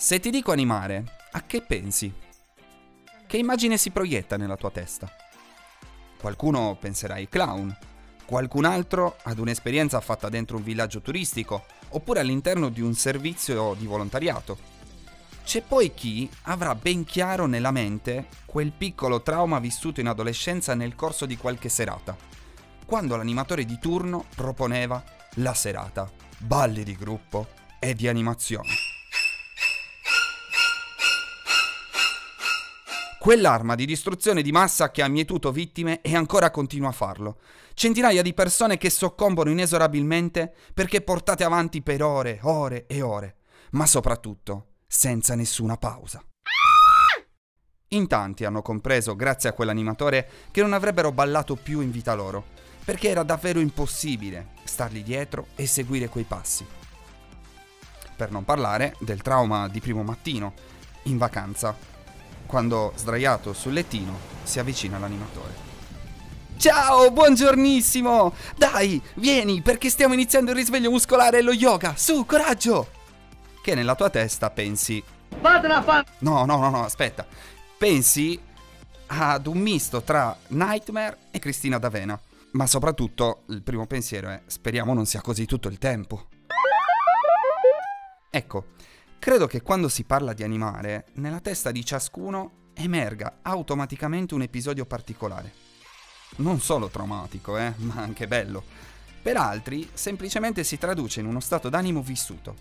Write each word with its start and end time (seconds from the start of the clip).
Se 0.00 0.18
ti 0.18 0.30
dico 0.30 0.50
animare, 0.50 1.04
a 1.32 1.42
che 1.42 1.60
pensi? 1.60 2.10
Che 3.26 3.36
immagine 3.36 3.76
si 3.76 3.90
proietta 3.90 4.38
nella 4.38 4.56
tua 4.56 4.70
testa? 4.70 5.12
Qualcuno 6.18 6.74
penserà 6.80 7.16
ai 7.16 7.28
clown, 7.28 7.76
qualcun 8.24 8.64
altro 8.64 9.18
ad 9.24 9.38
un'esperienza 9.38 10.00
fatta 10.00 10.30
dentro 10.30 10.56
un 10.56 10.62
villaggio 10.62 11.02
turistico 11.02 11.66
oppure 11.90 12.20
all'interno 12.20 12.70
di 12.70 12.80
un 12.80 12.94
servizio 12.94 13.74
di 13.74 13.84
volontariato. 13.84 14.56
C'è 15.44 15.60
poi 15.60 15.92
chi 15.92 16.30
avrà 16.44 16.74
ben 16.74 17.04
chiaro 17.04 17.44
nella 17.44 17.70
mente 17.70 18.28
quel 18.46 18.72
piccolo 18.72 19.20
trauma 19.20 19.58
vissuto 19.58 20.00
in 20.00 20.08
adolescenza 20.08 20.74
nel 20.74 20.94
corso 20.94 21.26
di 21.26 21.36
qualche 21.36 21.68
serata, 21.68 22.16
quando 22.86 23.16
l'animatore 23.16 23.66
di 23.66 23.78
turno 23.78 24.24
proponeva 24.34 25.04
la 25.34 25.52
serata, 25.52 26.10
balli 26.38 26.84
di 26.84 26.96
gruppo 26.96 27.48
e 27.78 27.94
di 27.94 28.08
animazione. 28.08 28.79
Quell'arma 33.20 33.74
di 33.74 33.84
distruzione 33.84 34.40
di 34.40 34.50
massa 34.50 34.90
che 34.90 35.02
ha 35.02 35.08
mietuto 35.08 35.52
vittime 35.52 36.00
e 36.00 36.16
ancora 36.16 36.50
continua 36.50 36.88
a 36.88 36.92
farlo. 36.92 37.38
Centinaia 37.74 38.22
di 38.22 38.32
persone 38.32 38.78
che 38.78 38.88
soccombono 38.88 39.50
inesorabilmente 39.50 40.54
perché 40.72 41.02
portate 41.02 41.44
avanti 41.44 41.82
per 41.82 42.02
ore, 42.02 42.38
ore 42.40 42.86
e 42.86 43.02
ore, 43.02 43.36
ma 43.72 43.84
soprattutto 43.84 44.68
senza 44.86 45.34
nessuna 45.34 45.76
pausa. 45.76 46.24
In 47.88 48.06
tanti 48.06 48.46
hanno 48.46 48.62
compreso, 48.62 49.14
grazie 49.14 49.50
a 49.50 49.52
quell'animatore, 49.52 50.26
che 50.50 50.62
non 50.62 50.72
avrebbero 50.72 51.12
ballato 51.12 51.56
più 51.56 51.80
in 51.80 51.90
vita 51.90 52.14
loro, 52.14 52.42
perché 52.86 53.10
era 53.10 53.22
davvero 53.22 53.60
impossibile 53.60 54.52
stargli 54.64 55.02
dietro 55.02 55.48
e 55.56 55.66
seguire 55.66 56.08
quei 56.08 56.24
passi. 56.24 56.64
Per 58.16 58.30
non 58.30 58.46
parlare 58.46 58.96
del 59.00 59.20
trauma 59.20 59.68
di 59.68 59.80
primo 59.80 60.02
mattino, 60.02 60.54
in 61.04 61.18
vacanza, 61.18 61.76
quando 62.50 62.92
sdraiato 62.96 63.52
sul 63.52 63.72
lettino 63.72 64.18
si 64.42 64.58
avvicina 64.58 64.98
l'animatore. 64.98 65.68
Ciao, 66.56 67.12
buongiornissimo! 67.12 68.34
Dai, 68.56 69.00
vieni, 69.14 69.62
perché 69.62 69.88
stiamo 69.88 70.14
iniziando 70.14 70.50
il 70.50 70.56
risveglio 70.56 70.90
muscolare 70.90 71.38
e 71.38 71.42
lo 71.42 71.52
yoga! 71.52 71.94
Su, 71.96 72.26
coraggio! 72.26 72.90
Che 73.62 73.74
nella 73.76 73.94
tua 73.94 74.10
testa 74.10 74.50
pensi... 74.50 75.02
Fatela 75.40 75.80
fa... 75.80 76.04
No, 76.18 76.44
no, 76.44 76.56
no, 76.56 76.70
no, 76.70 76.84
aspetta. 76.84 77.24
Pensi 77.78 78.38
ad 79.06 79.46
un 79.46 79.58
misto 79.58 80.02
tra 80.02 80.36
Nightmare 80.48 81.18
e 81.30 81.38
Cristina 81.38 81.78
D'Avena. 81.78 82.20
Ma 82.52 82.66
soprattutto 82.66 83.44
il 83.50 83.62
primo 83.62 83.86
pensiero 83.86 84.28
è 84.28 84.42
speriamo 84.46 84.92
non 84.92 85.06
sia 85.06 85.20
così 85.20 85.46
tutto 85.46 85.68
il 85.68 85.78
tempo. 85.78 86.26
Ecco, 88.28 88.64
Credo 89.20 89.46
che 89.46 89.60
quando 89.60 89.90
si 89.90 90.04
parla 90.04 90.32
di 90.32 90.42
animare, 90.42 91.08
nella 91.16 91.40
testa 91.40 91.70
di 91.70 91.84
ciascuno 91.84 92.70
emerga 92.72 93.40
automaticamente 93.42 94.32
un 94.32 94.40
episodio 94.40 94.86
particolare. 94.86 95.52
Non 96.36 96.58
solo 96.58 96.88
traumatico, 96.88 97.58
eh, 97.58 97.74
ma 97.80 97.96
anche 97.96 98.26
bello. 98.26 98.64
Per 99.20 99.36
altri, 99.36 99.90
semplicemente 99.92 100.64
si 100.64 100.78
traduce 100.78 101.20
in 101.20 101.26
uno 101.26 101.40
stato 101.40 101.68
d'animo 101.68 102.00
vissuto. 102.00 102.56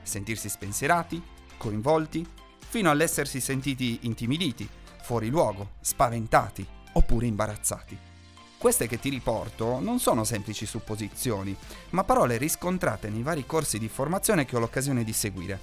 Sentirsi 0.00 0.48
spensierati, 0.48 1.22
coinvolti, 1.58 2.26
fino 2.66 2.88
all'essersi 2.88 3.38
sentiti 3.38 3.98
intimiditi, 4.04 4.66
fuori 5.02 5.28
luogo, 5.28 5.72
spaventati 5.82 6.66
oppure 6.94 7.26
imbarazzati. 7.26 7.98
Queste 8.56 8.86
che 8.86 8.98
ti 8.98 9.10
riporto 9.10 9.80
non 9.80 9.98
sono 9.98 10.24
semplici 10.24 10.64
supposizioni, 10.64 11.54
ma 11.90 12.04
parole 12.04 12.38
riscontrate 12.38 13.10
nei 13.10 13.22
vari 13.22 13.44
corsi 13.44 13.78
di 13.78 13.88
formazione 13.88 14.44
che 14.44 14.56
ho 14.56 14.58
l'occasione 14.58 15.02
di 15.02 15.14
seguire, 15.14 15.58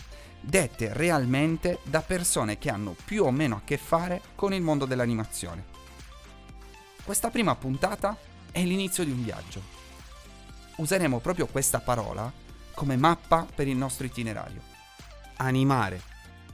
dette 0.47 0.93
realmente 0.93 1.79
da 1.83 2.01
persone 2.01 2.57
che 2.57 2.69
hanno 2.69 2.95
più 3.03 3.25
o 3.25 3.31
meno 3.31 3.57
a 3.57 3.61
che 3.65 3.77
fare 3.77 4.21
con 4.33 4.53
il 4.53 4.61
mondo 4.61 4.85
dell'animazione. 4.85 5.65
Questa 7.03 7.29
prima 7.29 7.55
puntata 7.55 8.15
è 8.51 8.63
l'inizio 8.63 9.03
di 9.03 9.11
un 9.11 9.23
viaggio. 9.23 9.61
Useremo 10.77 11.19
proprio 11.19 11.47
questa 11.47 11.79
parola 11.79 12.31
come 12.73 12.95
mappa 12.95 13.45
per 13.53 13.67
il 13.67 13.75
nostro 13.75 14.05
itinerario. 14.05 14.61
Animare. 15.37 16.01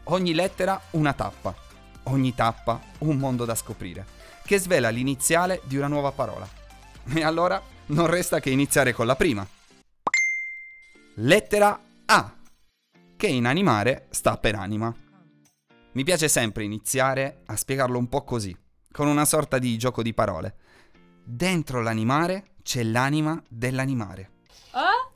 Ogni 0.05 0.33
lettera 0.33 0.81
una 0.91 1.13
tappa, 1.13 1.55
ogni 2.03 2.33
tappa 2.33 2.81
un 2.99 3.17
mondo 3.17 3.45
da 3.45 3.55
scoprire 3.55 4.05
che 4.43 4.57
svela 4.57 4.89
l'iniziale 4.89 5.61
di 5.65 5.77
una 5.77 5.87
nuova 5.87 6.11
parola. 6.11 6.47
E 7.13 7.23
allora 7.23 7.61
non 7.87 8.07
resta 8.07 8.39
che 8.39 8.49
iniziare 8.49 8.91
con 8.91 9.05
la 9.05 9.15
prima. 9.15 9.47
Lettera 11.15 11.79
A, 12.05 12.33
che 13.23 13.29
in 13.29 13.45
animare 13.45 14.07
sta 14.09 14.37
per 14.37 14.55
anima. 14.55 14.93
Mi 15.93 16.03
piace 16.03 16.27
sempre 16.27 16.65
iniziare 16.65 17.43
a 17.45 17.55
spiegarlo 17.55 17.97
un 17.97 18.09
po' 18.09 18.25
così, 18.25 18.53
con 18.91 19.07
una 19.07 19.23
sorta 19.23 19.59
di 19.59 19.77
gioco 19.77 20.03
di 20.03 20.13
parole. 20.13 20.57
Dentro 21.23 21.81
l'animare 21.81 22.55
c'è 22.63 22.83
l'anima 22.83 23.41
dell'animare. 23.47 24.31
Eh? 24.73 25.13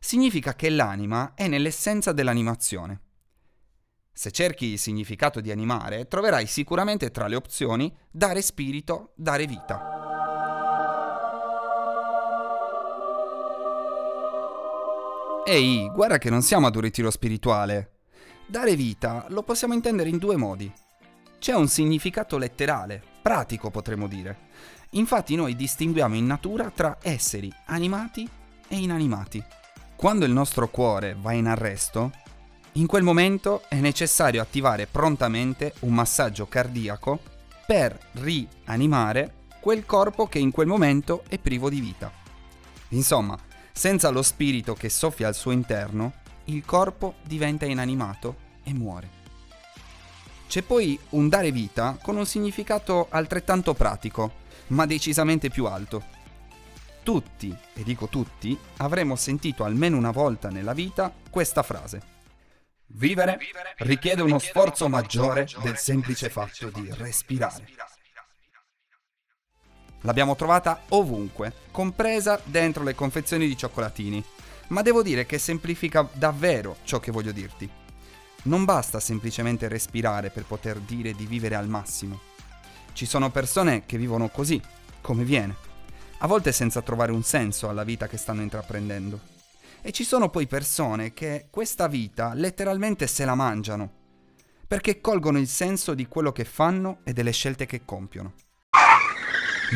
Significa 0.00 0.56
che 0.56 0.68
l'anima 0.68 1.34
è 1.36 1.46
nell'essenza 1.46 2.10
dell'animazione. 2.10 3.02
Se 4.12 4.32
cerchi 4.32 4.72
il 4.72 4.78
significato 4.80 5.40
di 5.40 5.52
animare, 5.52 6.08
troverai 6.08 6.48
sicuramente 6.48 7.12
tra 7.12 7.28
le 7.28 7.36
opzioni 7.36 7.96
dare 8.10 8.42
spirito, 8.42 9.12
dare 9.14 9.46
vita. 9.46 9.93
Ehi, 15.46 15.90
guarda 15.90 16.16
che 16.16 16.30
non 16.30 16.40
siamo 16.40 16.66
ad 16.66 16.74
un 16.74 16.80
ritiro 16.80 17.10
spirituale. 17.10 17.90
Dare 18.46 18.76
vita 18.76 19.26
lo 19.28 19.42
possiamo 19.42 19.74
intendere 19.74 20.08
in 20.08 20.16
due 20.16 20.36
modi. 20.36 20.72
C'è 21.38 21.54
un 21.54 21.68
significato 21.68 22.38
letterale, 22.38 23.02
pratico 23.20 23.70
potremmo 23.70 24.08
dire. 24.08 24.48
Infatti 24.92 25.34
noi 25.34 25.54
distinguiamo 25.54 26.14
in 26.14 26.24
natura 26.24 26.70
tra 26.74 26.96
esseri 27.02 27.52
animati 27.66 28.26
e 28.68 28.76
inanimati. 28.76 29.44
Quando 29.94 30.24
il 30.24 30.32
nostro 30.32 30.68
cuore 30.68 31.14
va 31.20 31.32
in 31.32 31.46
arresto, 31.46 32.10
in 32.72 32.86
quel 32.86 33.02
momento 33.02 33.64
è 33.68 33.76
necessario 33.76 34.40
attivare 34.40 34.86
prontamente 34.86 35.74
un 35.80 35.92
massaggio 35.92 36.46
cardiaco 36.46 37.20
per 37.66 37.98
rianimare 38.12 39.42
quel 39.60 39.84
corpo 39.84 40.26
che 40.26 40.38
in 40.38 40.50
quel 40.50 40.68
momento 40.68 41.22
è 41.28 41.38
privo 41.38 41.68
di 41.68 41.80
vita. 41.80 42.10
Insomma, 42.88 43.38
senza 43.76 44.08
lo 44.10 44.22
spirito 44.22 44.74
che 44.74 44.88
soffia 44.88 45.26
al 45.26 45.34
suo 45.34 45.50
interno, 45.50 46.12
il 46.44 46.64
corpo 46.64 47.16
diventa 47.22 47.66
inanimato 47.66 48.36
e 48.62 48.72
muore. 48.72 49.22
C'è 50.46 50.62
poi 50.62 50.96
un 51.10 51.28
dare 51.28 51.50
vita 51.50 51.98
con 52.00 52.16
un 52.16 52.24
significato 52.24 53.08
altrettanto 53.10 53.74
pratico, 53.74 54.42
ma 54.68 54.86
decisamente 54.86 55.50
più 55.50 55.66
alto. 55.66 56.04
Tutti, 57.02 57.54
e 57.74 57.82
dico 57.82 58.06
tutti, 58.06 58.56
avremmo 58.76 59.16
sentito 59.16 59.64
almeno 59.64 59.96
una 59.96 60.12
volta 60.12 60.50
nella 60.50 60.72
vita 60.72 61.12
questa 61.28 61.64
frase. 61.64 62.12
Vivere 62.86 63.38
richiede 63.78 64.22
uno 64.22 64.38
sforzo 64.38 64.88
maggiore 64.88 65.48
del 65.62 65.76
semplice 65.76 66.30
fatto 66.30 66.70
di 66.70 66.88
respirare. 66.92 67.66
L'abbiamo 70.04 70.36
trovata 70.36 70.82
ovunque, 70.90 71.52
compresa 71.70 72.38
dentro 72.44 72.84
le 72.84 72.94
confezioni 72.94 73.46
di 73.46 73.56
cioccolatini, 73.56 74.22
ma 74.68 74.82
devo 74.82 75.02
dire 75.02 75.24
che 75.24 75.38
semplifica 75.38 76.06
davvero 76.12 76.76
ciò 76.84 77.00
che 77.00 77.10
voglio 77.10 77.32
dirti. 77.32 77.68
Non 78.42 78.66
basta 78.66 79.00
semplicemente 79.00 79.66
respirare 79.66 80.28
per 80.28 80.44
poter 80.44 80.78
dire 80.78 81.14
di 81.14 81.24
vivere 81.24 81.54
al 81.54 81.68
massimo. 81.68 82.20
Ci 82.92 83.06
sono 83.06 83.30
persone 83.30 83.86
che 83.86 83.96
vivono 83.96 84.28
così, 84.28 84.60
come 85.00 85.24
viene, 85.24 85.56
a 86.18 86.26
volte 86.26 86.52
senza 86.52 86.82
trovare 86.82 87.10
un 87.10 87.22
senso 87.22 87.70
alla 87.70 87.84
vita 87.84 88.06
che 88.06 88.18
stanno 88.18 88.42
intraprendendo. 88.42 89.20
E 89.80 89.90
ci 89.90 90.04
sono 90.04 90.28
poi 90.28 90.46
persone 90.46 91.14
che 91.14 91.46
questa 91.48 91.88
vita 91.88 92.34
letteralmente 92.34 93.06
se 93.06 93.24
la 93.24 93.34
mangiano, 93.34 93.90
perché 94.68 95.00
colgono 95.00 95.38
il 95.38 95.48
senso 95.48 95.94
di 95.94 96.06
quello 96.06 96.30
che 96.30 96.44
fanno 96.44 96.98
e 97.04 97.14
delle 97.14 97.32
scelte 97.32 97.64
che 97.64 97.86
compiono. 97.86 98.43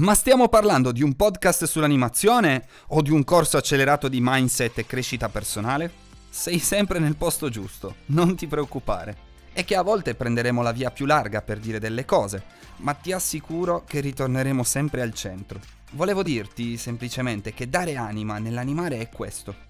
Ma 0.01 0.15
stiamo 0.15 0.49
parlando 0.49 0.93
di 0.93 1.03
un 1.03 1.15
podcast 1.15 1.65
sull'animazione 1.65 2.67
o 2.89 3.03
di 3.03 3.11
un 3.11 3.25
corso 3.25 3.57
accelerato 3.57 4.09
di 4.09 4.21
mindset 4.21 4.79
e 4.79 4.87
crescita 4.87 5.29
personale? 5.29 5.91
Sei 6.31 6.61
sempre 6.61 7.01
nel 7.01 7.17
posto 7.17 7.49
giusto, 7.49 7.97
non 8.07 8.37
ti 8.37 8.47
preoccupare. 8.47 9.27
È 9.53 9.65
che 9.65 9.75
a 9.75 9.83
volte 9.83 10.15
prenderemo 10.15 10.63
la 10.63 10.71
via 10.71 10.93
più 10.93 11.05
larga 11.05 11.43
per 11.43 11.59
dire 11.59 11.81
delle 11.81 12.05
cose, 12.05 12.45
ma 12.77 12.93
ti 12.93 13.13
assicuro 13.13 13.83
che 13.87 13.99
ritorneremo 13.99 14.63
sempre 14.63 15.03
al 15.03 15.15
centro. 15.15 15.59
Volevo 15.93 16.23
dirti 16.23 16.77
semplicemente 16.77 17.53
che 17.53 17.69
dare 17.69 17.97
anima 17.97 18.39
nell'animare 18.39 18.99
è 18.99 19.09
questo 19.09 19.67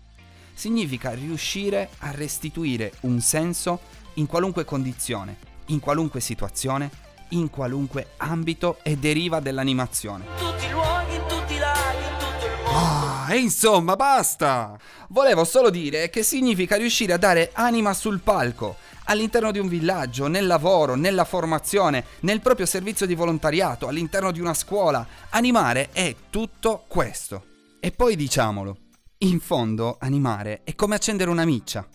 significa 0.59 1.13
riuscire 1.13 1.89
a 1.99 2.11
restituire 2.11 2.95
un 3.03 3.21
senso 3.21 3.79
in 4.15 4.27
qualunque 4.27 4.65
condizione, 4.65 5.37
in 5.67 5.79
qualunque 5.79 6.19
situazione, 6.19 6.91
in 7.31 7.51
qualunque 7.51 8.11
ambito 8.19 8.79
e 8.83 8.97
deriva 8.97 9.41
dell'animazione. 9.41 10.25
Tutti 10.37 10.67
i 10.67 10.71
luoghi, 10.71 11.15
in 11.15 11.23
tutti 11.27 11.55
i 11.55 11.59
laghi, 11.59 12.05
in 12.05 12.19
tutto 12.19 12.47
il 12.47 12.53
mondo. 12.65 12.79
Ah, 12.79 13.25
Dai, 13.29 13.43
insomma, 13.43 13.95
basta! 13.97 14.79
Volevo 15.09 15.45
solo 15.45 15.71
dire 15.71 16.09
che 16.11 16.23
significa 16.23 16.77
riuscire 16.77 17.13
a 17.13 17.19
dare 17.19 17.51
anima 17.53 17.93
sul 17.93 18.21
palco, 18.21 18.77
all'interno 19.05 19.51
di 19.51 19.59
un 19.59 19.69
villaggio, 19.69 20.29
nel 20.29 20.47
lavoro, 20.47 20.95
nella 20.95 21.25
formazione, 21.25 22.05
nel 22.21 22.41
proprio 22.41 22.67
servizio 22.67 23.07
di 23.07 23.15
volontariato, 23.15 23.89
all'interno 23.89 24.33
di 24.33 24.41
una 24.41 24.55
scuola. 24.55 25.07
Animare 25.31 25.91
è 25.93 26.15
tutto 26.31 26.85
questo. 26.89 27.45
E 27.81 27.91
poi 27.91 28.17
diciamolo, 28.17 28.77
in 29.19 29.41
fondo 29.41 29.97
animare 30.01 30.63
è 30.65 30.75
come 30.75 30.95
accendere 30.95 31.31
una 31.31 31.45
miccia, 31.45 31.87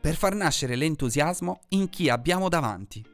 per 0.00 0.16
far 0.16 0.34
nascere 0.34 0.76
l'entusiasmo 0.76 1.60
in 1.68 1.88
chi 1.90 2.08
abbiamo 2.08 2.48
davanti. 2.48 3.04